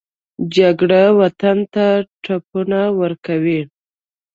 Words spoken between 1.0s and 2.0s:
وطن ته